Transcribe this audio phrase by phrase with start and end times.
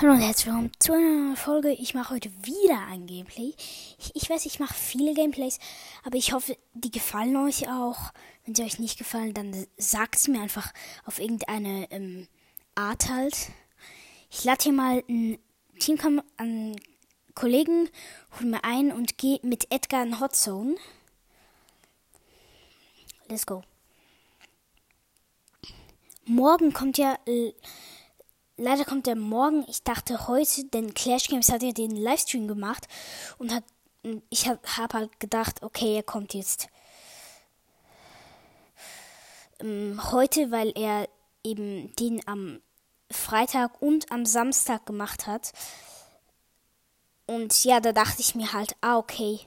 [0.00, 1.72] Hallo und herzlich willkommen zu einer Folge.
[1.72, 3.52] Ich mache heute wieder ein Gameplay.
[3.98, 5.58] Ich, ich weiß, ich mache viele Gameplays,
[6.04, 8.10] aber ich hoffe, die gefallen euch auch.
[8.46, 10.72] Wenn sie euch nicht gefallen, dann sagt es mir einfach
[11.04, 12.28] auf irgendeine ähm,
[12.74, 13.50] Art halt.
[14.30, 15.38] Ich lade hier mal ein
[15.78, 16.76] Team an
[17.34, 17.90] Kollegen,
[18.38, 20.76] hol mir ein und gehe mit Edgar in Hot Zone.
[23.28, 23.64] Let's go.
[26.24, 27.18] Morgen kommt ja
[28.60, 29.64] leider kommt er morgen.
[29.68, 32.86] Ich dachte heute, denn Clash Games hat ja den Livestream gemacht
[33.38, 33.64] und hat
[34.30, 36.68] ich habe hab halt gedacht, okay, er kommt jetzt
[39.60, 41.08] ähm, heute, weil er
[41.44, 42.60] eben den am
[43.10, 45.52] Freitag und am Samstag gemacht hat.
[47.26, 49.40] Und ja, da dachte ich mir halt, ah, okay,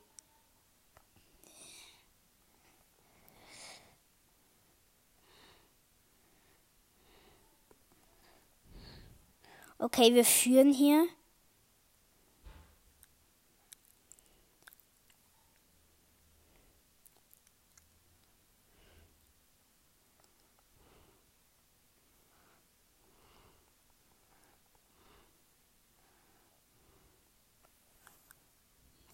[9.84, 11.06] Okay, wir führen hier.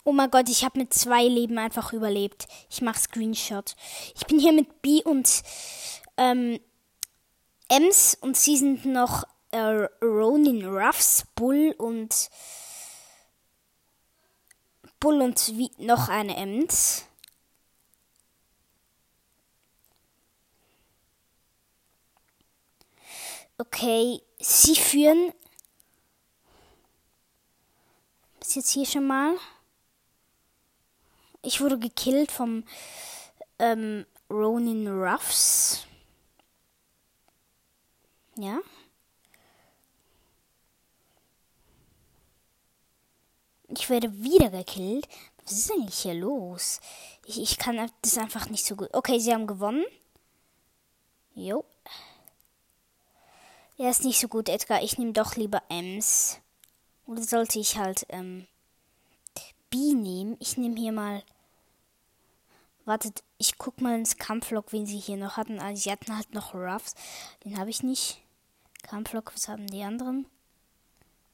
[0.03, 2.47] Oh mein Gott, ich habe mit zwei Leben einfach überlebt.
[2.69, 3.75] Ich mache Screenshot.
[4.15, 5.41] Ich bin hier mit B und
[6.17, 6.59] ähm,
[7.69, 12.29] Ems und sie sind noch äh, Ronin Ruffs, Bull und
[14.99, 17.05] Bull und wie noch eine Ems.
[23.57, 25.33] Okay, sie führen.
[28.39, 29.35] Bis jetzt hier schon mal.
[31.41, 32.63] Ich wurde gekillt vom
[33.57, 35.85] ähm, Ronin Ruffs.
[38.37, 38.59] Ja.
[43.69, 45.07] Ich werde wieder gekillt.
[45.43, 46.79] Was ist eigentlich hier los?
[47.25, 48.89] Ich, ich kann das einfach nicht so gut.
[48.93, 49.85] Okay, sie haben gewonnen.
[51.33, 51.63] Jo.
[53.77, 54.83] Er ist nicht so gut, Edgar.
[54.83, 56.39] Ich nehme doch lieber Ems.
[57.05, 58.45] Oder sollte ich halt ähm,
[59.69, 60.35] B nehmen?
[60.39, 61.23] Ich nehme hier mal.
[62.85, 65.59] Wartet, ich guck mal ins Kampflog, wen sie hier noch hatten.
[65.59, 66.95] Also, sie hatten halt noch Ruffs.
[67.45, 68.21] Den habe ich nicht.
[68.81, 70.25] Kampflog, was haben die anderen?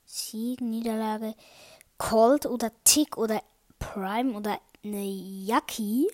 [0.06, 1.34] Sieg, Niederlage.
[1.98, 3.42] Cold oder Tick oder
[3.80, 6.08] Prime oder eine Yaki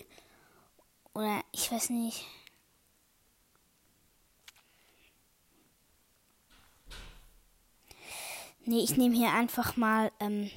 [1.13, 2.25] oder ich weiß nicht.
[8.63, 10.51] Nee, ich nehme hier einfach mal ähm,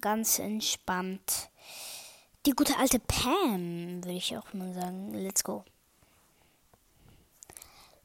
[0.00, 1.50] ganz entspannt.
[2.46, 5.12] Die gute alte Pam, würde ich auch mal sagen.
[5.12, 5.64] Let's go.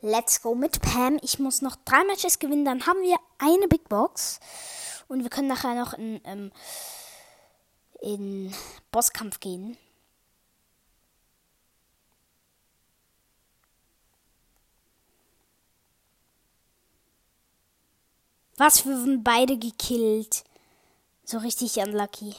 [0.08, 1.18] Let's go mit Pam.
[1.24, 4.40] Ich muss noch drei Matches gewinnen, dann haben wir eine Big Box.
[5.08, 6.52] Und wir können nachher noch in, ähm,
[8.02, 8.54] in
[8.92, 9.78] Bosskampf gehen.
[18.58, 20.44] Was, wir wurden beide gekillt.
[21.24, 22.36] So richtig unlucky.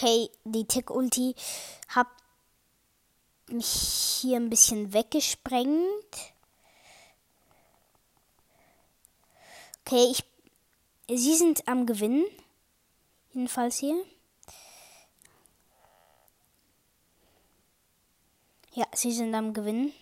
[0.00, 1.34] Okay, die Tick-Ulti
[1.88, 2.06] hat
[3.48, 3.66] mich
[4.22, 6.32] hier ein bisschen weggesprengt.
[9.80, 10.24] Okay, ich.
[11.06, 12.24] Sie sind am Gewinnen.
[13.34, 14.02] Jedenfalls hier.
[18.72, 19.92] Ja, sie sind am Gewinnen.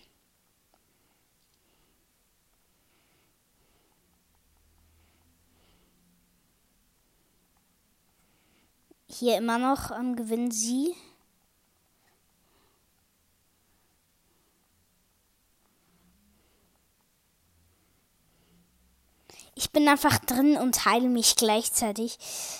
[9.11, 10.95] Hier immer noch am Gewinn sie.
[19.55, 22.17] Ich bin einfach drin und heile mich gleichzeitig.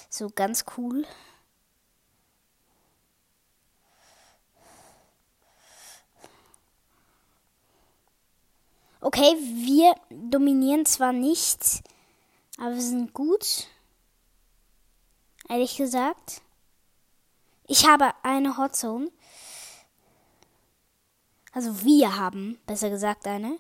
[0.10, 1.06] So ganz cool.
[9.02, 9.36] Okay,
[9.66, 11.84] wir dominieren zwar nicht,
[12.58, 13.68] aber wir sind gut
[15.50, 16.42] ehrlich gesagt.
[17.72, 19.12] Ich habe eine Hotzone.
[21.52, 23.60] Also wir haben, besser gesagt, eine.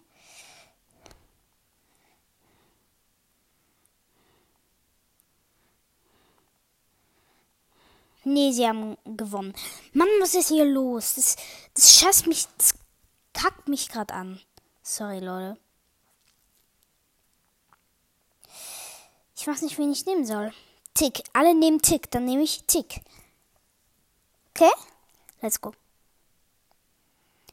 [8.23, 9.53] Nee, sie haben gewonnen.
[9.93, 11.13] Mann, was ist hier los?
[11.13, 11.35] Das,
[11.75, 12.73] das scheißt mich, das
[13.33, 14.41] kackt mich gerade an.
[14.81, 15.59] Sorry, Leute.
[19.35, 20.51] Ich weiß nicht, wen ich nehmen soll.
[20.95, 21.21] Tick.
[21.33, 22.09] Alle nehmen Tick.
[22.09, 23.01] Dann nehme ich Tick.
[24.59, 24.71] Okay?
[25.41, 25.71] Let's go.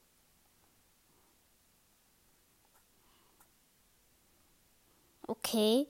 [5.26, 5.88] Okay.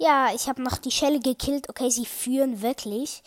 [0.00, 1.68] Ja, ich habe noch die Schelle gekillt.
[1.68, 3.22] Okay, sie führen wirklich.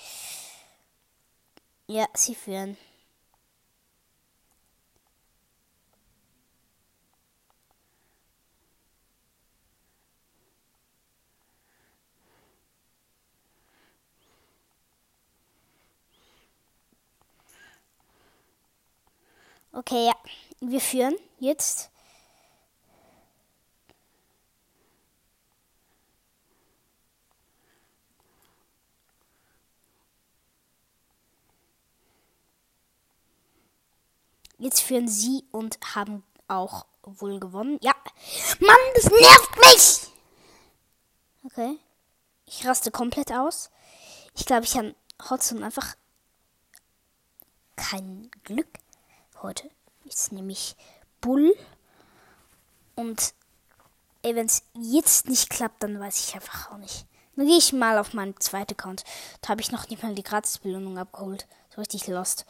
[1.87, 2.75] Ja, sie führen.
[19.73, 20.13] Okay, ja.
[20.61, 21.89] Wir führen jetzt.
[34.63, 37.79] Jetzt führen sie und haben auch wohl gewonnen.
[37.81, 37.93] Ja.
[38.61, 40.13] Mann, das nervt mich!
[41.43, 41.77] Okay.
[42.45, 43.71] Ich raste komplett aus.
[44.35, 44.95] Ich glaube, ich habe
[45.29, 45.97] Hotson einfach
[47.75, 48.69] kein Glück
[49.41, 49.69] heute.
[50.05, 50.77] Jetzt nehme ich
[51.19, 51.53] Bull.
[52.95, 53.33] Und
[54.21, 57.05] wenn es jetzt nicht klappt, dann weiß ich einfach auch nicht.
[57.35, 59.03] Dann gehe ich mal auf meinen zweiten Account.
[59.41, 61.47] Da habe ich noch nicht mal die Gratisbelohnung abgeholt.
[61.75, 62.45] So richtig lost.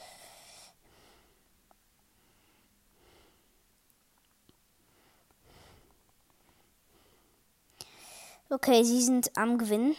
[8.53, 9.95] Okay, sie sind am Gewinnen.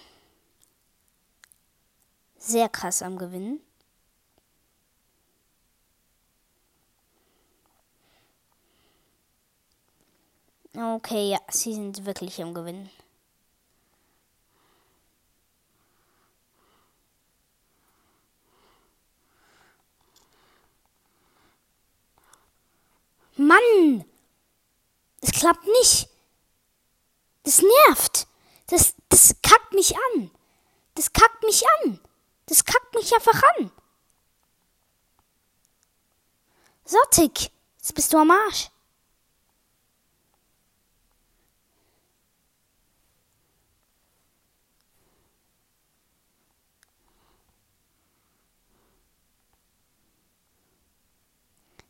[2.39, 3.59] Sehr krass am Gewinnen.
[10.73, 12.89] Okay, ja, sie sind wirklich am Gewinnen.
[23.37, 24.05] Mann!
[25.21, 26.09] Es klappt nicht.
[27.43, 28.29] Das nervt.
[28.67, 30.31] Das, das kackt mich an.
[30.95, 32.01] Das kackt mich an.
[32.47, 33.71] Das kackt mich einfach an.
[36.85, 37.51] So, Tick.
[37.79, 38.71] Jetzt bist du am Arsch.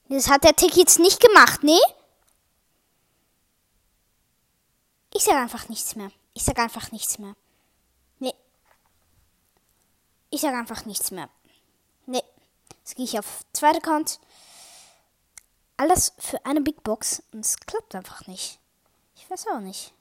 [0.09, 1.79] Das hat der Tick jetzt nicht gemacht, ne?
[5.13, 6.11] Ich sag einfach nichts mehr.
[6.35, 7.35] Ich sag einfach nichts mehr.
[8.19, 8.35] Nee.
[10.31, 11.31] Ich sag einfach nichts mehr.
[12.07, 12.23] Nee.
[12.79, 14.21] Jetzt gehe ich auf zweiter Account.
[15.77, 18.59] Alles für eine Big Box und es klappt einfach nicht.
[19.17, 19.95] Ich weiß auch nicht.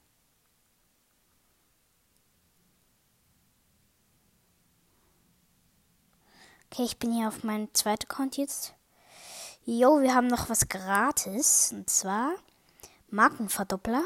[6.70, 8.74] Okay, ich bin hier auf meinem zweiten Account jetzt.
[9.64, 11.70] Jo, wir haben noch was gratis.
[11.72, 12.34] Und zwar
[13.10, 14.04] Markenverdoppler.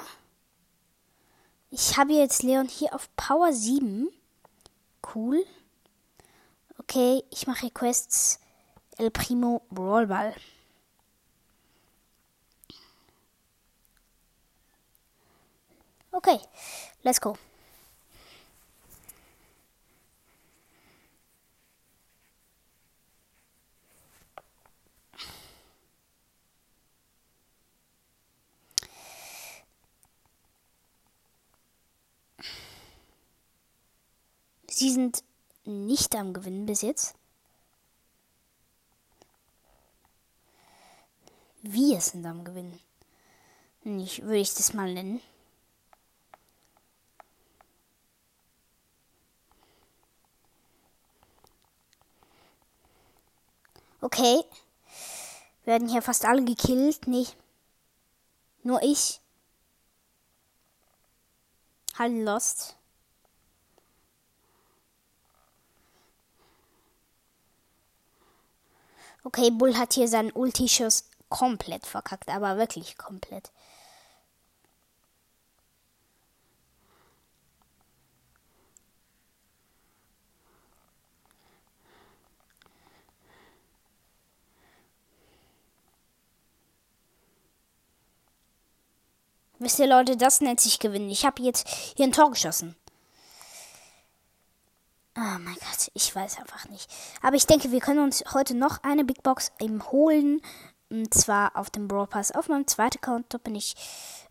[1.71, 4.09] Ich habe jetzt Leon hier auf Power 7.
[5.15, 5.45] Cool.
[6.79, 8.41] Okay, ich mache Quests
[8.97, 10.35] El Primo Brawlball.
[16.11, 16.41] Okay,
[17.03, 17.37] let's go.
[34.79, 35.25] Sie sind
[35.65, 37.17] nicht am Gewinnen bis jetzt.
[41.63, 42.79] Wir sind am Gewinnen.
[43.83, 45.21] Ich, würde ich das mal nennen.
[54.01, 54.45] Okay.
[55.65, 57.09] Werden hier fast alle gekillt.
[57.09, 57.27] Nee.
[58.63, 59.21] Nur ich.
[61.99, 62.78] Halt lost.
[69.29, 73.53] Okay, Bull hat hier seinen Ulti-Schuss komplett verkackt, aber wirklich komplett.
[89.59, 91.11] Wisst ihr, Leute, das nennt sich gewinnen.
[91.11, 92.78] Ich habe jetzt hier ein Tor geschossen.
[95.21, 96.89] Oh mein Gott, ich weiß einfach nicht.
[97.23, 100.41] Aber ich denke, wir können uns heute noch eine Big Box eben holen.
[100.91, 102.31] Und zwar auf dem Brawl Pass.
[102.31, 103.75] Auf meinem zweiten Account da bin ich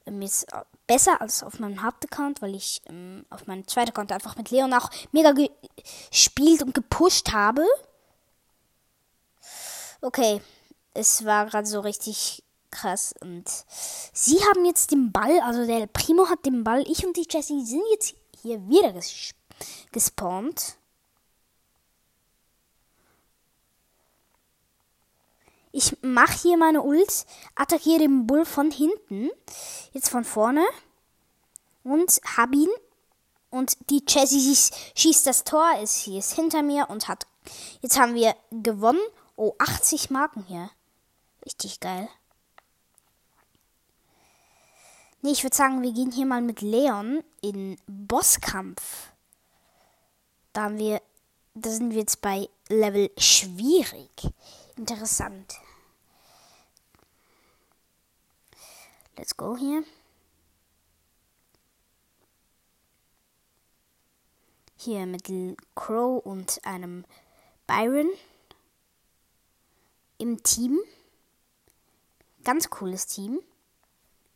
[0.06, 0.48] ähm, jetzt
[0.88, 4.74] besser als auf meinem Hauptaccount, weil ich ähm, auf meinem zweiten Account einfach mit Leon
[4.74, 5.34] auch mega
[6.10, 7.66] gespielt und gepusht habe.
[10.00, 10.40] Okay,
[10.94, 13.14] es war gerade so richtig krass.
[13.20, 13.44] Und
[14.14, 16.86] sie haben jetzt den Ball, also der Primo hat den Ball.
[16.88, 19.34] Ich und die Jessie sind jetzt hier wieder ges
[19.92, 20.78] gespawnt.
[25.72, 29.30] Ich mache hier meine Ult, attackiere den Bull von hinten,
[29.92, 30.66] jetzt von vorne
[31.84, 32.70] und hab ihn.
[33.50, 34.56] Und die Jessie
[34.96, 37.28] schießt das Tor, ist hier ist hinter mir und hat.
[37.82, 39.00] Jetzt haben wir gewonnen.
[39.36, 40.70] Oh, 80 Marken hier.
[41.46, 42.10] Richtig geil.
[45.22, 49.12] Nee, ich würde sagen, wir gehen hier mal mit Leon in Bosskampf.
[50.58, 51.04] Da haben wir,
[51.54, 54.10] da sind wir jetzt bei Level schwierig.
[54.76, 55.60] Interessant.
[59.16, 59.84] Let's go hier.
[64.78, 65.28] Hier mit
[65.76, 67.06] Crow und einem
[67.68, 68.10] Byron
[70.18, 70.80] im Team.
[72.44, 73.42] Ganz cooles Team.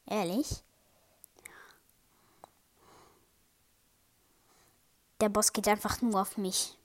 [0.06, 0.62] Ehrlich.
[5.22, 6.76] Der Boss geht einfach nur auf mich.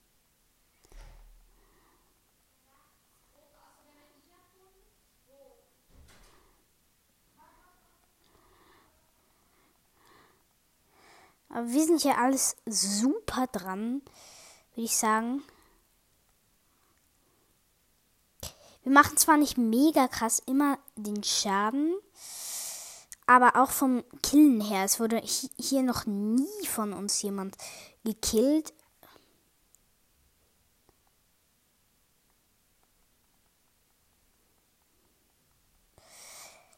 [11.49, 14.03] Aber wir sind hier alles super dran,
[14.75, 15.41] würde ich sagen.
[18.83, 21.95] Wir machen zwar nicht mega krass immer den Schaden,
[23.27, 24.85] aber auch vom Killen her.
[24.85, 27.57] Es wurde hier noch nie von uns jemand
[28.03, 28.73] gekillt.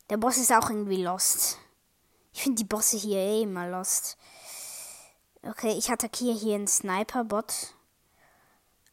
[0.10, 1.60] Der Boss ist auch irgendwie lost.
[2.34, 4.18] Ich finde die Bosse hier eh immer lost.
[5.44, 7.76] Okay, ich attackiere hier einen Sniper-Bot.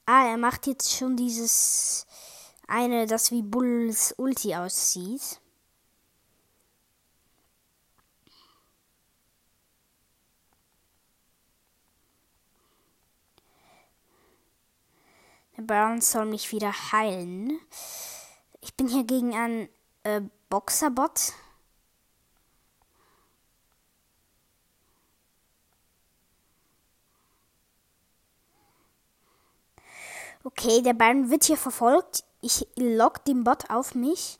[0.04, 2.06] Ah, er macht jetzt schon dieses
[2.68, 5.40] eine, das wie Bulls Ulti aussieht.
[15.66, 17.58] Baron soll mich wieder heilen.
[18.60, 19.68] Ich bin hier gegen einen
[20.04, 21.32] äh, Boxerbot.
[30.44, 32.24] Okay, der Baron wird hier verfolgt.
[32.40, 34.38] Ich lock den Bot auf mich.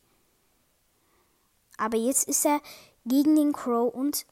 [1.78, 2.60] Aber jetzt ist er
[3.04, 4.24] gegen den Crow und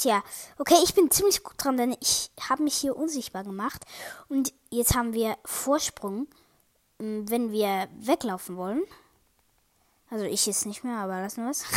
[0.00, 0.24] Tja,
[0.56, 3.84] okay, ich bin ziemlich gut dran, denn ich habe mich hier unsichtbar gemacht.
[4.30, 6.26] Und jetzt haben wir Vorsprung,
[6.98, 8.82] ähm, wenn wir weglaufen wollen.
[10.08, 11.66] Also ich jetzt nicht mehr, aber lassen wir es.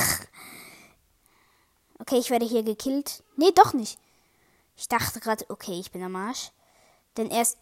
[2.00, 3.26] okay, ich werde hier gekillt.
[3.36, 4.00] Nee, doch nicht.
[4.78, 6.52] Ich dachte gerade, okay, ich bin am Arsch.
[7.18, 7.58] Denn erst.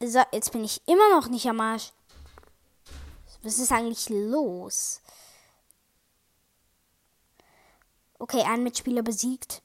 [0.00, 1.90] So, jetzt bin ich immer noch nicht am Arsch.
[3.42, 5.00] Was ist eigentlich los?
[8.30, 9.62] Okay, ein Mitspieler besiegt.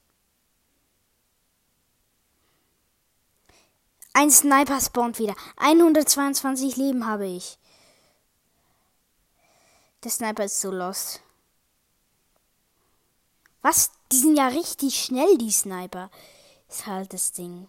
[4.14, 5.36] Ein Sniper spawnt wieder.
[5.58, 7.58] 122 Leben habe ich.
[10.06, 11.22] Der Sniper ist so lost.
[13.62, 13.92] Was?
[14.12, 16.10] Die sind ja richtig schnell, die Sniper.
[16.70, 17.68] Ist halt das Ding.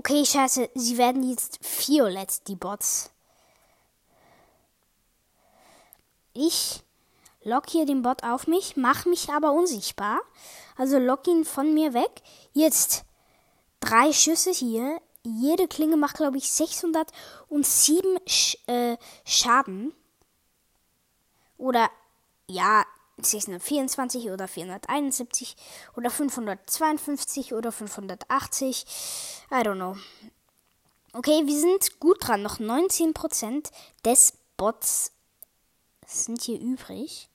[0.00, 3.10] Okay, scheiße, sie werden jetzt violett, die Bots.
[6.32, 6.82] Ich
[7.42, 10.22] lock hier den Bot auf mich, mach mich aber unsichtbar.
[10.78, 12.22] Also lock ihn von mir weg.
[12.54, 13.04] Jetzt
[13.80, 15.02] drei Schüsse hier.
[15.22, 19.92] jede Klinge macht, glaube ich, 607 Sch äh, Schaden.
[21.58, 21.90] Oder,
[22.46, 22.86] ja,
[23.26, 25.56] 624 oder 471
[25.96, 28.86] oder 552 oder 580.
[29.50, 29.96] I don't know.
[31.12, 32.42] Okay, wir sind gut dran.
[32.42, 33.70] Noch 19%
[34.04, 35.12] des Bots
[36.06, 37.28] sind hier übrig.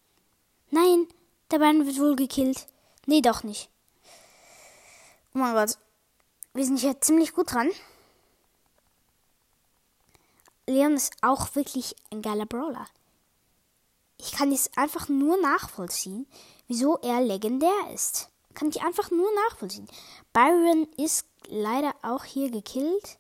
[0.72, 1.08] Nein,
[1.51, 2.68] der Bein wird wohl gekillt.
[3.06, 3.70] Nee, doch nicht.
[5.34, 5.77] Oh mein Gott.
[6.54, 7.70] Wir sind hier ziemlich gut dran.
[10.68, 12.88] Leon ist auch wirklich ein geiler Brawler.
[14.17, 16.27] Ich kann es einfach nur nachvollziehen,
[16.67, 18.29] wieso er legendär ist.
[18.53, 19.88] Kann ich einfach nur nachvollziehen.
[20.34, 23.17] Byron ist leider auch hier gekillt.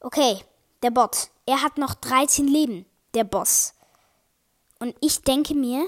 [0.00, 0.42] Okay,
[0.82, 1.28] der Bot.
[1.46, 3.74] Er hat noch 13 Leben, der Boss.
[4.78, 5.86] Und ich denke mir,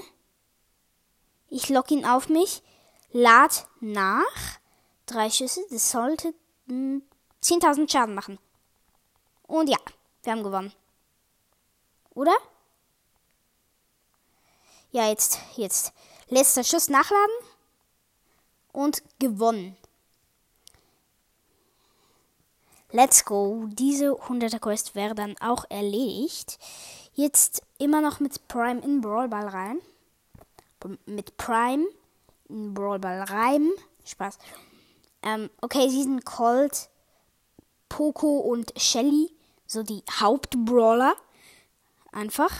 [1.49, 2.61] ich lock ihn auf mich,
[3.11, 4.59] lad nach.
[5.05, 6.33] Drei Schüsse, das sollte
[6.67, 8.37] 10.000 hm, Schaden machen.
[9.47, 9.77] Und ja,
[10.23, 10.71] wir haben gewonnen.
[12.19, 12.35] Oder?
[14.91, 15.93] Ja, jetzt, jetzt.
[16.27, 17.33] Letzter Schuss nachladen.
[18.73, 19.77] Und gewonnen.
[22.91, 23.67] Let's go.
[23.69, 26.59] Diese 100er Quest wäre dann auch erledigt.
[27.13, 29.79] Jetzt immer noch mit Prime in Brawlball rein.
[31.05, 31.85] Mit Prime
[32.49, 33.69] in Brawlball rein.
[34.03, 34.39] Spaß.
[35.21, 36.89] Ähm, okay, sie sind Colt,
[37.87, 39.31] Poco und Shelly.
[39.65, 41.15] So die Hauptbrawler.
[42.11, 42.51] Einfach.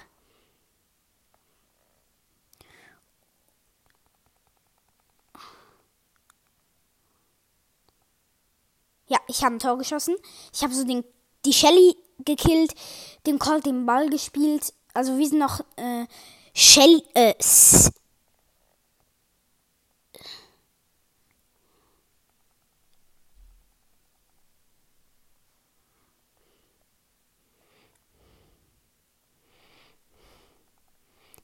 [9.07, 10.15] Ja, ich habe ein Tor geschossen.
[10.53, 11.03] Ich habe so den,
[11.43, 12.73] die Shelly gekillt,
[13.25, 14.71] den Colt den Ball gespielt.
[14.93, 16.05] Also wir sind noch äh,
[16.53, 17.33] Shelly, äh,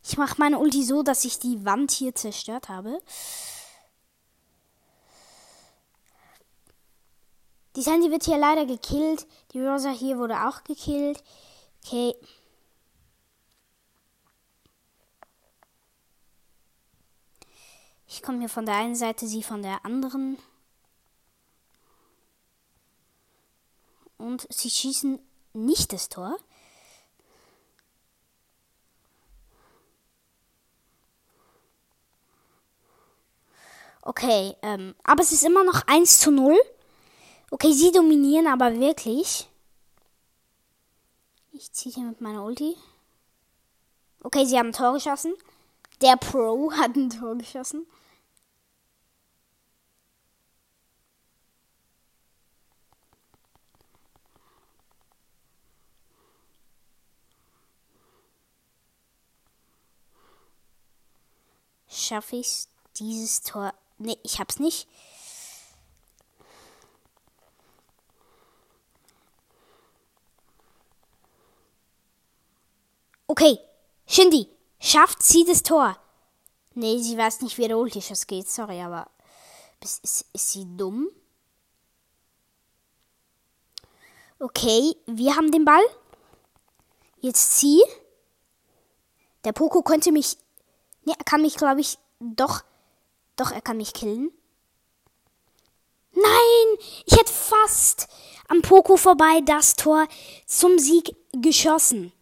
[0.07, 3.01] Ich mache meine Ulti so, dass ich die Wand hier zerstört habe.
[7.75, 9.25] Die Sandy wird hier leider gekillt.
[9.51, 11.23] Die Rosa hier wurde auch gekillt.
[11.83, 12.15] Okay.
[18.07, 20.37] Ich komme hier von der einen Seite, sie von der anderen.
[24.17, 25.19] Und sie schießen
[25.53, 26.37] nicht das Tor.
[34.07, 36.55] Okay, ähm, aber es ist immer noch 1 zu 0.
[37.49, 39.49] Okay, sie dominieren aber wirklich.
[41.51, 42.77] Ich ziehe hier mit meiner Ulti.
[44.21, 45.33] Okay, sie haben ein Tor geschossen.
[46.01, 47.87] Der Pro hat ein Tor geschossen.
[61.87, 62.67] Schaffe ich
[62.99, 64.87] dieses Tor Nee, ich hab's nicht.
[73.27, 73.57] Okay,
[74.07, 74.47] Shindy,
[74.79, 75.97] schafft sie das Tor?
[76.73, 79.09] Nee, sie weiß nicht, wie der Ultischuss geht, sorry, aber
[79.81, 81.09] ist, ist, ist sie dumm?
[84.39, 85.83] Okay, wir haben den Ball.
[87.19, 87.81] Jetzt sie.
[89.43, 90.37] Der Poco könnte mich.
[91.05, 92.63] Ne, er kann mich, glaube ich, doch
[93.35, 94.31] doch, er kann mich killen.
[96.11, 96.77] Nein!
[97.05, 98.07] Ich hätte fast
[98.47, 100.07] am Poco vorbei das Tor
[100.45, 102.13] zum Sieg geschossen.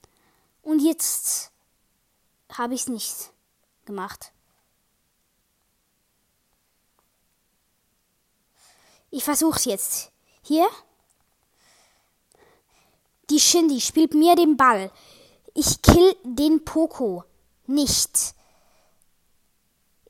[0.61, 1.51] Und jetzt
[2.51, 3.31] habe ich es nicht
[3.85, 4.31] gemacht.
[9.11, 10.11] Ich versuche es jetzt.
[10.41, 10.67] Hier.
[13.29, 14.91] Die Shindy spielt mir den Ball.
[15.53, 17.23] Ich kill den Poco
[17.67, 18.33] nicht.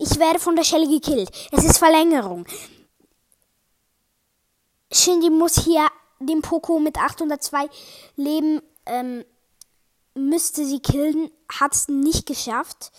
[0.06, 1.30] Ich werde von der Schelle gekillt.
[1.54, 2.46] Es ist Verlängerung.
[4.92, 5.88] Shindy muss hier
[6.20, 7.70] den Poco mit 802
[8.18, 9.24] Leben, ähm,
[10.14, 12.92] müsste sie killen, hat es nicht geschafft.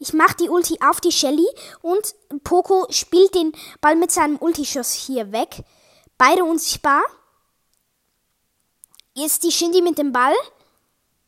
[0.00, 1.46] Ich mache die Ulti auf die Shelly
[1.82, 5.62] und Poco spielt den Ball mit seinem Ultischuss hier weg.
[6.18, 7.02] Beide unsichtbar.
[9.14, 10.34] Jetzt die Shindy mit dem Ball.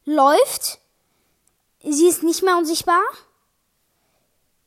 [0.04, 0.80] Läuft.
[1.84, 3.02] Sie ist nicht mehr unsichtbar.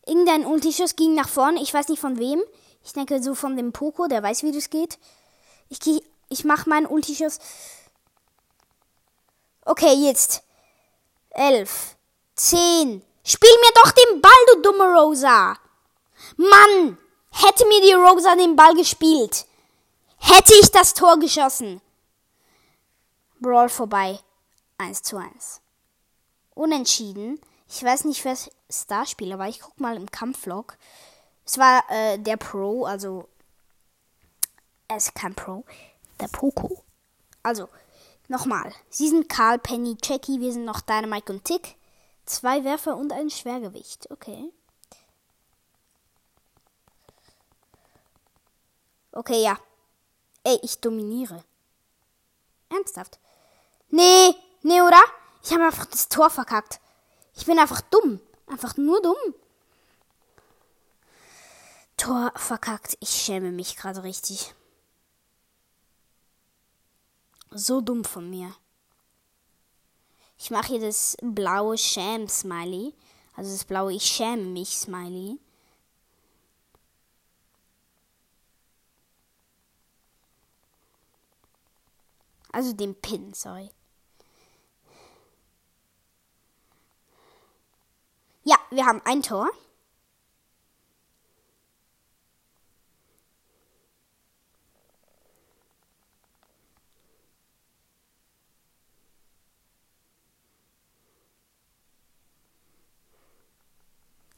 [0.09, 1.61] Irgendein Ultischuss ging nach vorne.
[1.61, 2.41] Ich weiß nicht von wem.
[2.83, 4.97] Ich denke so von dem Poco, der weiß, wie das geht.
[5.69, 7.39] Ich geh, ich mach meinen Ultischuss.
[9.65, 10.43] Okay, jetzt.
[11.29, 11.95] Elf.
[12.35, 13.03] Zehn.
[13.23, 15.57] Spiel mir doch den Ball, du dumme Rosa.
[16.37, 16.97] Mann.
[17.31, 19.45] Hätte mir die Rosa den Ball gespielt,
[20.17, 21.81] hätte ich das Tor geschossen.
[23.39, 24.19] Brawl vorbei.
[24.77, 25.61] 1 zu 1.
[26.55, 27.39] Unentschieden.
[27.69, 28.35] Ich weiß nicht, wer
[28.69, 29.47] Starspieler war.
[29.47, 30.75] Ich guck mal im Kampflog.
[31.45, 33.29] Es war äh, der Pro, also
[34.87, 35.63] er ist kein Pro,
[36.19, 36.83] der Poco.
[37.43, 37.69] Also,
[38.27, 38.73] nochmal.
[38.89, 41.75] Sie sind Karl, Penny, Jackie, wir sind noch Dynamite und Tick.
[42.25, 44.09] Zwei Werfer und ein Schwergewicht.
[44.11, 44.51] Okay.
[49.11, 49.57] Okay, ja.
[50.43, 51.43] Ey, ich dominiere.
[52.69, 53.19] Ernsthaft?
[53.89, 55.01] Nee, nee, oder?
[55.43, 56.79] Ich habe einfach das Tor verkackt.
[57.39, 58.19] Ich bin einfach dumm.
[58.47, 59.15] Einfach nur dumm.
[61.95, 62.97] Tor verkackt.
[62.99, 64.53] Ich schäme mich gerade richtig.
[67.51, 68.53] So dumm von mir.
[70.37, 72.93] Ich mache hier das blaue Schäm-Smiley.
[73.37, 75.39] Also das blaue Ich schäme mich Smiley.
[82.51, 83.71] Also den Pin, sorry.
[88.49, 89.47] Ja, wir haben ein Tor.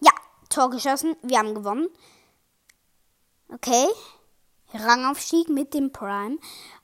[0.02, 0.12] Ja,
[0.50, 1.16] Tor geschossen.
[1.22, 1.88] Wir haben gewonnen.
[3.48, 3.88] Okay.
[4.74, 6.38] Rangaufstieg mit dem Prime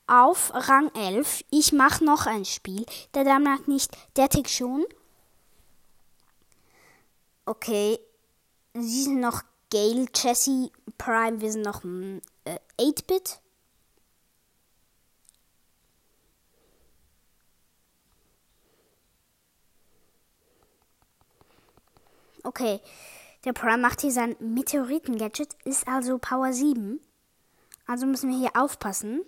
[0.07, 1.43] auf Rang 11.
[1.51, 2.85] Ich mache noch ein Spiel.
[3.13, 3.91] Der Damen nicht.
[4.15, 4.85] Der Tick schon.
[7.57, 7.99] Okay.
[8.73, 9.41] Sie sind noch
[9.71, 11.41] Gale, Jesse, Prime.
[11.41, 11.83] Wir sind noch
[12.45, 13.39] äh, 8-Bit.
[22.43, 22.79] Okay.
[23.43, 26.99] Der Prime macht hier sein Meteoriten-Gadget, ist also Power 7.
[27.87, 29.21] Also müssen wir hier aufpassen.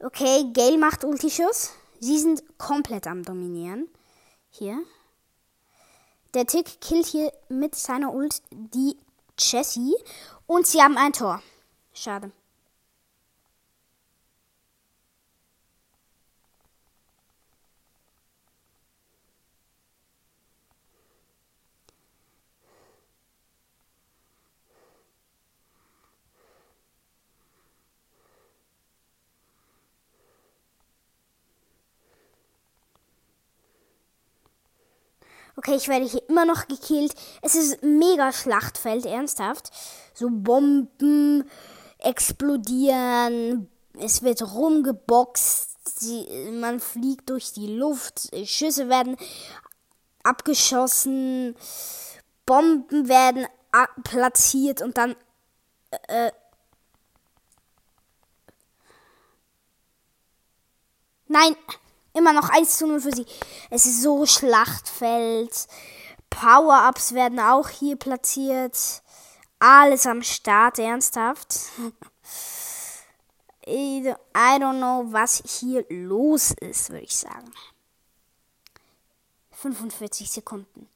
[0.00, 1.72] Okay, Gale macht Ultischuss.
[1.98, 3.88] Sie sind komplett am Dominieren.
[4.50, 4.78] Hier.
[6.34, 8.96] Der Tick killt hier mit seiner Ult die
[9.36, 9.96] Jessie.
[10.46, 11.42] Und sie haben ein Tor.
[11.92, 12.30] Schade.
[35.58, 37.12] Okay, ich werde hier immer noch gekillt.
[37.42, 39.72] Es ist mega Schlachtfeld, ernsthaft.
[40.14, 41.50] So Bomben
[41.98, 43.68] explodieren.
[43.98, 45.98] Es wird rumgeboxt.
[45.98, 48.30] Sie, man fliegt durch die Luft.
[48.46, 49.16] Schüsse werden
[50.22, 51.56] abgeschossen.
[52.46, 53.48] Bomben werden
[54.04, 55.16] platziert und dann
[56.06, 56.30] äh,
[61.26, 61.56] Nein!
[62.18, 63.26] Immer noch 1 zu 0 für sie.
[63.70, 65.68] Es ist so Schlachtfeld.
[66.30, 68.76] Power-Ups werden auch hier platziert.
[69.60, 71.60] Alles am Start, ernsthaft.
[73.68, 77.52] I don't know, was hier los ist, würde ich sagen.
[79.52, 80.88] 45 Sekunden.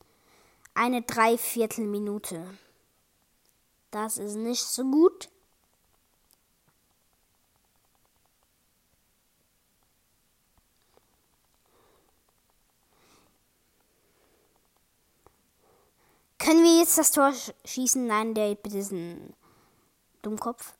[0.74, 2.46] Eine Dreiviertelminute.
[3.92, 5.28] Das ist nicht so gut.
[16.42, 17.32] Können wir jetzt das Tor
[17.64, 18.04] schießen?
[18.04, 19.32] Nein, der bitte ist ein
[20.22, 20.72] Dummkopf.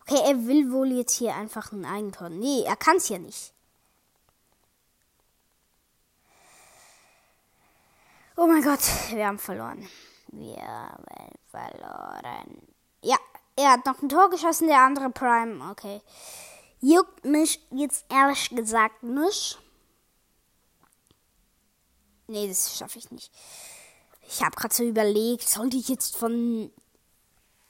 [0.00, 2.30] Okay, er will wohl jetzt hier einfach ein Eigentor.
[2.30, 3.52] Nee, er kann es ja nicht.
[8.36, 9.86] Oh mein Gott, wir haben verloren.
[10.28, 11.04] Wir haben
[11.50, 12.62] verloren.
[13.02, 13.18] Ja,
[13.56, 15.70] er hat noch ein Tor geschossen, der andere Prime.
[15.70, 16.00] Okay.
[16.80, 19.58] Juckt mich jetzt ehrlich gesagt nicht.
[22.28, 23.32] Nee, das schaffe ich nicht.
[24.28, 26.70] Ich habe gerade so überlegt, sollte ich jetzt von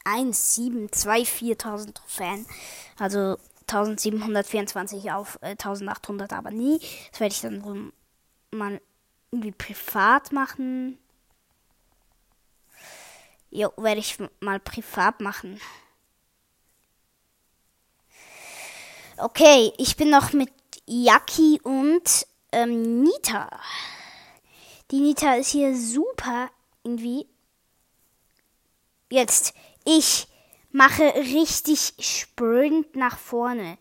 [0.05, 2.47] 1, 7, 2, 4000 Trophäen,
[2.99, 3.37] also
[3.69, 6.81] 1724 auf äh, 1800, aber nie.
[7.11, 8.81] Das werde ich dann so mal
[9.31, 10.99] irgendwie privat machen.
[13.51, 15.61] Jo, werde ich mal privat machen.
[19.19, 20.53] Okay, ich bin noch mit
[20.87, 23.51] Yaki und ähm, Nita.
[24.91, 26.51] Die Nita ist hier super
[26.83, 27.27] irgendwie.
[29.11, 30.27] Jetzt, ich
[30.71, 33.79] mache richtig Sprint nach vorne.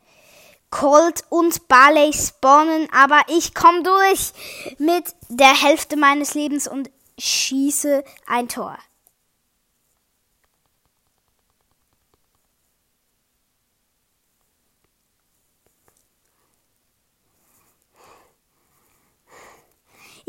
[0.70, 4.34] Colt und Barley spawnen, aber ich komme durch
[4.80, 8.78] mit der Hälfte meines Lebens und schieße ein Tor.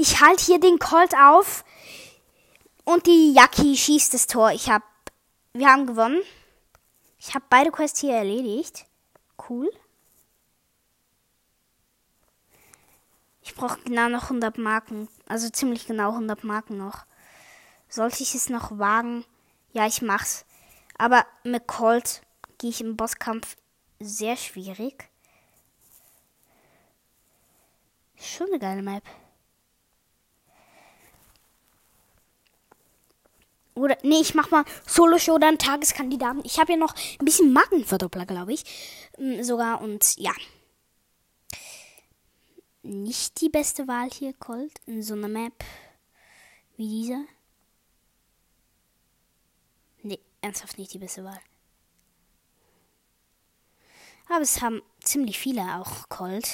[0.00, 1.64] Ich halte hier den Colt auf
[2.84, 4.52] und die Yaki schießt das Tor.
[4.52, 4.84] Ich hab,
[5.54, 6.22] wir haben gewonnen.
[7.18, 8.87] Ich habe beide Quests hier erledigt.
[9.48, 9.68] Cool.
[13.42, 15.08] Ich brauche genau noch 100 Marken.
[15.26, 17.04] Also ziemlich genau 100 Marken noch.
[17.88, 19.24] Sollte ich es noch wagen?
[19.72, 20.44] Ja, ich mach's.
[20.96, 22.22] Aber mit Colt
[22.58, 23.56] gehe ich im Bosskampf
[23.98, 25.11] sehr schwierig.
[28.14, 29.02] Schon eine geile Map.
[33.78, 36.42] Oder, nee, ich mach mal Solo-Show, dann Tageskandidaten.
[36.44, 38.64] Ich habe ja noch ein bisschen Markenverdoppler, glaube ich.
[39.18, 40.32] Mm, sogar, und ja.
[42.82, 45.64] Nicht die beste Wahl hier, Colt, in so einer Map
[46.76, 47.24] wie dieser.
[50.02, 51.40] Nee, ernsthaft nicht die beste Wahl.
[54.28, 56.48] Aber es haben ziemlich viele auch Colt.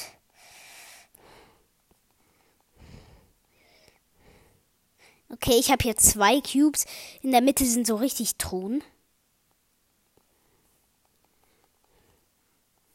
[5.31, 6.87] Okay, ich habe hier zwei Cubes.
[7.23, 8.83] In der Mitte sind so richtig Truhen.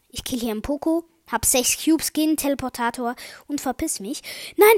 [0.10, 3.16] Ich kill hier einen Poco, hab sechs Cubes, gehen Teleportator
[3.48, 4.22] und verpiss mich.
[4.58, 4.76] Nein!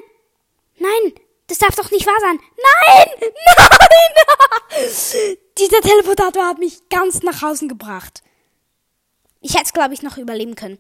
[0.78, 1.14] Nein!
[1.48, 2.40] Das darf doch nicht wahr sein!
[2.58, 3.08] Nein!
[3.58, 3.78] Nein!
[5.58, 8.24] Dieser Teleportator hat mich ganz nach außen gebracht.
[9.42, 10.78] Ich hätte es, glaube ich, noch überleben können.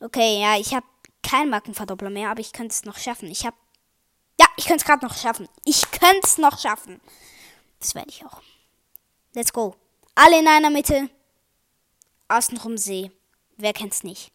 [0.00, 0.86] Okay, ja, ich habe
[1.22, 3.30] keinen Markenverdoppler mehr, aber ich könnte es noch schaffen.
[3.30, 3.56] Ich habe
[4.40, 5.50] ja, ich könnte es gerade noch schaffen.
[5.66, 6.98] Ich könnte es noch schaffen.
[7.78, 8.40] Das werde ich auch.
[9.34, 9.76] Let's go.
[10.14, 11.10] Alle in einer Mitte.
[12.28, 13.10] Außenrum See.
[13.58, 14.32] Wer kennt's nicht?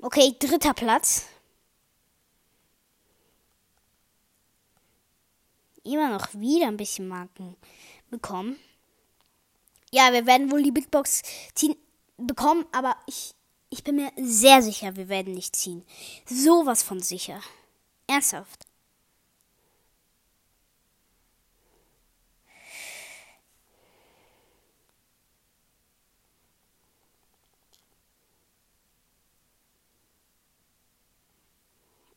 [0.00, 1.26] Okay, dritter Platz.
[5.84, 7.54] Immer noch wieder ein bisschen Marken
[8.08, 8.58] bekommen.
[9.96, 11.22] Ja, wir werden wohl die Big Box
[11.54, 11.74] ziehen
[12.18, 13.34] bekommen, aber ich,
[13.70, 15.86] ich bin mir sehr sicher, wir werden nicht ziehen.
[16.26, 17.40] Sowas von sicher.
[18.06, 18.66] Ernsthaft.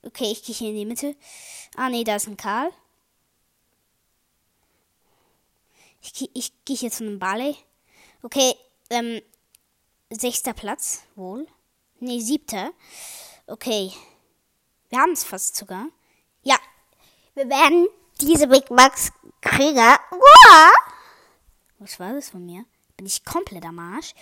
[0.04, 1.16] Okay, ich gehe hier in die Mitte.
[1.78, 2.72] Ah, nee, da ist ein Karl.
[6.02, 7.56] Ich, ich gehe hier zu einem Barley.
[8.22, 8.54] Okay,
[8.90, 9.22] ähm,
[10.10, 11.48] sechster Platz, wohl.
[12.00, 12.72] Nee, siebter.
[13.48, 13.92] Okay.
[14.90, 15.88] Wir haben es fast sogar.
[16.44, 16.58] Ja.
[17.36, 17.88] Wir werden
[18.20, 20.00] diese Big Max Krieger.
[20.12, 20.72] Uah!
[21.80, 22.66] Was war das von mir?
[22.98, 24.14] Bin ich komplett am Arsch?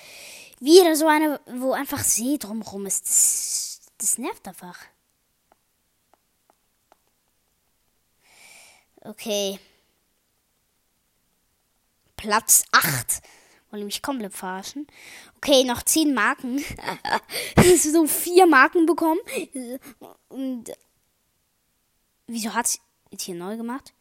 [0.60, 3.06] Wieder so eine, wo einfach See drumrum ist.
[3.08, 4.78] Das, das nervt einfach.
[9.02, 9.60] Okay.
[12.16, 13.22] Platz 8.
[13.70, 14.88] Wollen mich komplett verarschen.
[15.38, 16.64] Okay, noch 10 Marken.
[17.78, 19.20] so vier Marken bekommen.
[20.30, 20.72] Und
[22.28, 22.80] wieso hat sie
[23.12, 23.94] jetzt hier neu gemacht?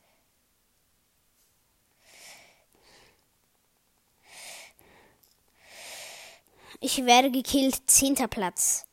[6.81, 7.88] Ich werde gekillt.
[7.90, 8.87] Zehnter Platz.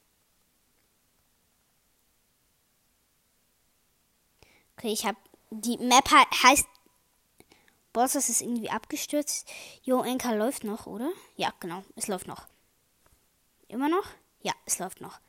[4.77, 5.17] Okay, ich habe
[5.51, 6.67] die Map heißt
[7.93, 9.47] Bosses ist irgendwie abgestürzt.
[9.83, 11.11] Jo, Enka läuft noch, oder?
[11.35, 12.47] Ja, genau, es läuft noch.
[13.67, 14.05] Immer noch?
[14.41, 15.19] Ja, es läuft noch.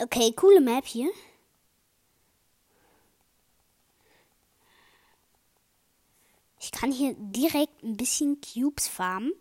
[0.00, 1.10] Okay, coole Map hier.
[6.60, 9.32] Ich kann hier direkt ein bisschen Cubes farmen.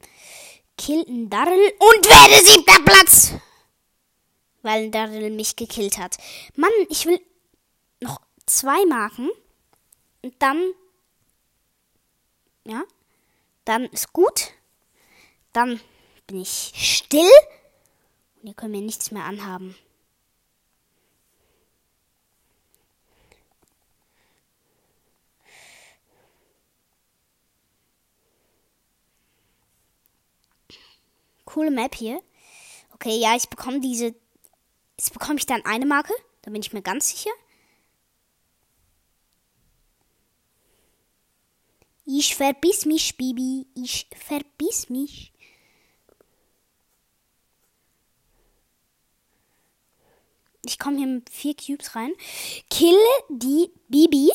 [0.77, 3.31] Kill einen Darrell und werde siebter Platz!
[4.61, 6.17] Weil ein Darrell mich gekillt hat.
[6.55, 7.19] Mann, ich will
[8.01, 9.29] noch zwei Marken.
[10.21, 10.73] Und dann
[12.67, 12.83] ja,
[13.65, 14.53] dann ist gut.
[15.53, 15.79] Dann
[16.27, 17.29] bin ich still
[18.41, 19.75] und ihr könnt mir nichts mehr anhaben.
[31.45, 32.21] Coole Map hier.
[32.93, 34.13] Okay, ja, ich bekomme diese.
[34.99, 36.13] Jetzt bekomme ich dann eine Marke.
[36.41, 37.31] Da bin ich mir ganz sicher.
[42.09, 43.67] Ich verbiss mich, Bibi.
[43.75, 45.33] Ich verbiss mich.
[50.63, 52.13] Ich komme hier mit vier Cubes rein.
[52.69, 52.95] Kille
[53.27, 54.31] die Bibi.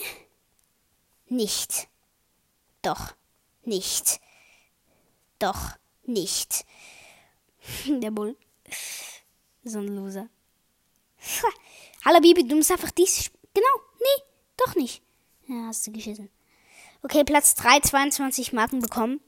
[1.28, 1.88] nicht.
[2.82, 3.14] Doch,
[3.64, 4.20] nicht.
[5.38, 5.70] Doch,
[6.02, 6.66] nicht.
[7.87, 8.37] Der Bull.
[9.64, 10.28] So ein Loser.
[12.04, 13.30] Hallo Bibi, du musst einfach dies.
[13.54, 14.24] Genau, nee,
[14.58, 15.02] doch nicht.
[15.46, 16.28] Ja, hast du geschissen.
[17.05, 19.21] Okay, Platz 3, 22 Marken bekommen.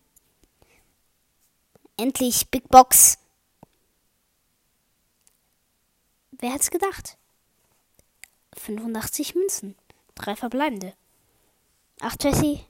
[1.97, 3.19] Endlich Big Box.
[6.31, 7.17] Wer es gedacht?
[8.57, 9.77] 85 Münzen.
[10.15, 10.95] Drei verbleibende.
[12.01, 12.65] Ach, Jessie.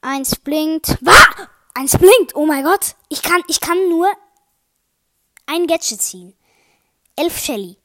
[0.00, 0.98] Eins blinkt.
[1.00, 1.48] Wah!
[1.74, 2.34] Eins blinkt.
[2.34, 2.96] Oh mein Gott.
[3.08, 4.10] Ich kann, ich kann nur
[5.46, 6.36] ein Gadget ziehen.
[7.14, 7.76] Elf Shelly.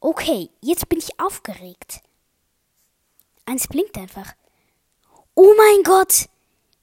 [0.00, 2.02] Okay, jetzt bin ich aufgeregt.
[3.46, 4.34] Eins blinkt einfach.
[5.40, 6.28] Oh mein Gott.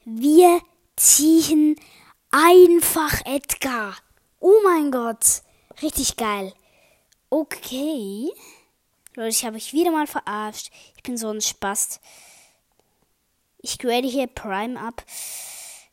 [0.05, 0.61] Wir
[0.95, 1.75] ziehen
[2.31, 3.97] einfach Edgar.
[4.39, 5.41] Oh mein Gott.
[5.81, 6.53] Richtig geil.
[7.29, 8.31] Okay.
[9.15, 10.71] Leute, ich habe euch wieder mal verarscht.
[10.95, 11.99] Ich bin so ein Spast.
[13.57, 15.03] Ich grade hier Prime ab.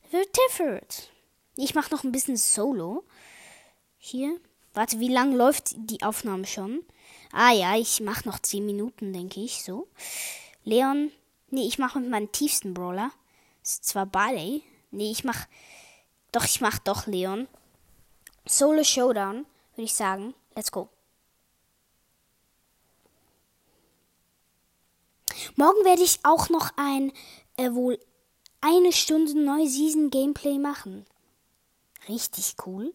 [0.08, 1.10] Vertiffert.
[1.56, 3.02] Ich mache noch ein bisschen Solo.
[3.98, 4.38] Hier.
[4.72, 6.84] Warte, wie lang läuft die Aufnahme schon?
[7.32, 9.64] Ah ja, ich mache noch 10 Minuten, denke ich.
[9.64, 9.88] So.
[10.62, 11.10] Leon.
[11.52, 13.12] Nee, ich mache mit meinem tiefsten Brawler.
[13.62, 14.62] Ist zwar Barley.
[14.90, 15.46] Nee, ich mach.
[16.32, 17.46] Doch, ich mach doch Leon.
[18.46, 20.34] Solo Showdown, würde ich sagen.
[20.56, 20.88] Let's go.
[25.56, 27.12] Morgen werde ich auch noch ein
[27.58, 27.98] äh, wohl
[28.62, 31.04] eine Stunde neue Season Gameplay machen.
[32.08, 32.94] Richtig cool.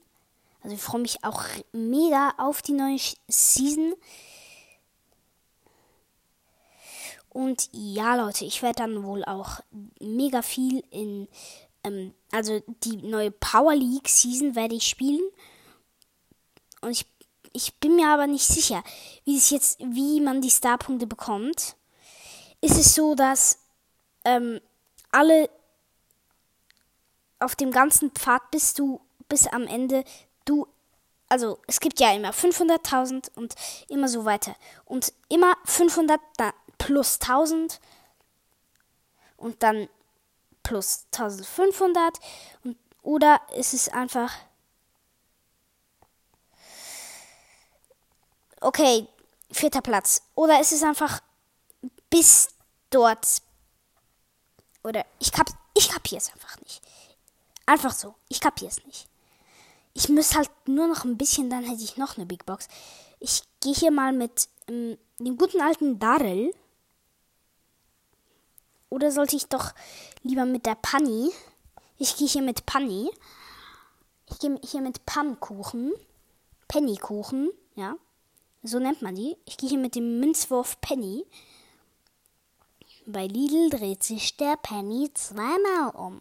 [0.64, 1.44] Also ich freue mich auch
[1.74, 3.94] mega auf die neue Season.
[7.38, 9.60] Und ja, Leute, ich werde dann wohl auch
[10.00, 11.28] mega viel in,
[11.84, 15.22] ähm, also die neue Power League Season werde ich spielen.
[16.82, 17.06] Und ich,
[17.54, 18.84] ich bin mir aber nicht sicher,
[19.24, 21.76] wie es jetzt, wie man die Starpunkte bekommt.
[22.60, 23.60] Ist es so, dass
[24.26, 24.60] ähm,
[25.12, 25.48] alle
[27.38, 30.06] auf dem ganzen Pfad bist du bis am Ende
[30.46, 30.66] du
[31.30, 33.54] also es gibt ja immer 500.000 und
[33.90, 36.22] immer so weiter und immer 500
[36.78, 37.80] plus 1000
[39.38, 39.90] und dann
[40.64, 42.20] plus 1500
[42.64, 44.34] und, oder ist es einfach
[48.62, 49.08] okay
[49.52, 50.22] vierter Platz.
[50.36, 51.22] Oder ist es einfach
[52.10, 52.50] bis
[52.90, 53.42] dort
[54.84, 56.82] oder ich kap ich kapiere es einfach nicht.
[57.66, 59.08] Einfach so ich kapiere es nicht.
[59.94, 62.68] Ich muss halt nur noch ein bisschen dann hätte ich noch eine Big Box.
[63.20, 66.54] Ich gehe hier mal mit ähm, dem guten alten Darrell
[68.90, 69.74] oder sollte ich doch
[70.24, 71.32] lieber mit der Panny?
[71.98, 73.12] Ich gehe hier mit Panny.
[74.30, 75.94] Ich gehe hier mit Pannkuchen.
[76.68, 77.96] Pennykuchen, ja.
[78.64, 79.38] So nennt man die.
[79.46, 81.26] Ich gehe hier mit dem Münzwurf Penny.
[83.06, 86.20] Bei Lidl dreht sich der Penny zweimal um.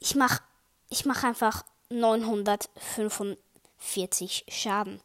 [0.00, 0.40] Ich mach,
[0.88, 5.00] ich mach einfach 945 Schaden.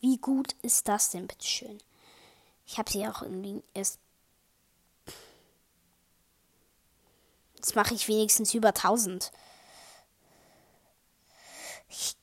[0.00, 1.78] Wie gut ist das denn, bitteschön?
[2.66, 4.00] Ich habe sie auch irgendwie erst.
[7.54, 9.30] Jetzt mache ich wenigstens über 1000.
[11.88, 12.16] Ich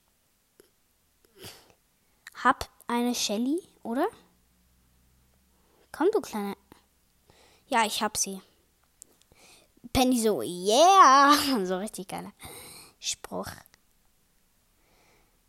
[2.43, 4.07] hab eine Shelly, oder?
[5.91, 6.57] Komm, du kleine.
[7.67, 8.41] Ja, ich hab sie.
[9.93, 11.35] Penny so, yeah!
[11.65, 12.33] So richtig geiler
[12.99, 13.47] Spruch.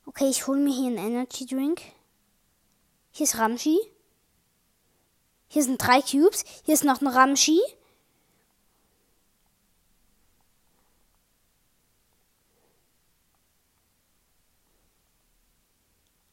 [0.06, 1.82] Okay, ich hole mir hier einen Energy Drink.
[3.10, 3.78] Hier ist Ramschi.
[5.48, 6.44] Hier sind drei Cubes.
[6.64, 7.60] Hier ist noch ein Ramschi.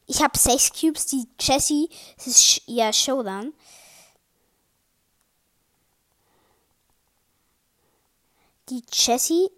[0.06, 1.06] Ich habe sechs Cubes.
[1.06, 3.54] Die Jessie, ist ja Showdown.
[8.68, 9.50] Die Jessie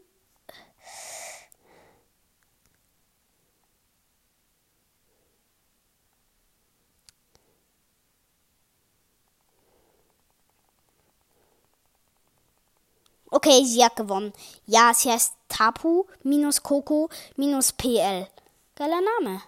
[13.44, 14.32] Okay, sie hat gewonnen.
[14.64, 18.26] Ja, sie heißt Tapu minus Coco minus PL.
[18.74, 19.42] Geiler Name.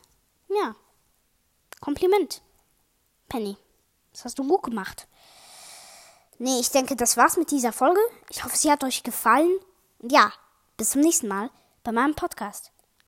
[0.50, 0.74] Ja.
[1.80, 2.42] Kompliment.
[3.30, 3.56] Penny.
[4.12, 5.08] Das hast du gut gemacht.
[6.36, 8.00] Nee, ich denke, das war's mit dieser Folge.
[8.28, 9.58] Ich hoffe, sie hat euch gefallen.
[10.00, 10.30] Und ja,
[10.76, 11.48] bis zum nächsten Mal
[11.82, 12.72] bei meinem Podcast.